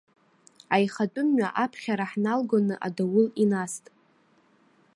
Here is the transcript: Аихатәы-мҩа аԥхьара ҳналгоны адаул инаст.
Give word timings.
Аихатәы-мҩа 0.75 1.47
аԥхьара 1.63 2.05
ҳналгоны 2.11 2.75
адаул 2.87 3.27
инаст. 3.43 3.85